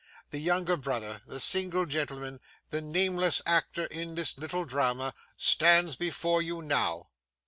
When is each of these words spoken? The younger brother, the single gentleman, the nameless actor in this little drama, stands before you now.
The 0.31 0.39
younger 0.39 0.77
brother, 0.77 1.21
the 1.27 1.39
single 1.39 1.85
gentleman, 1.85 2.39
the 2.69 2.81
nameless 2.81 3.39
actor 3.45 3.83
in 3.83 4.15
this 4.15 4.35
little 4.35 4.65
drama, 4.65 5.13
stands 5.37 5.95
before 5.95 6.41
you 6.41 6.63
now. 6.63 7.11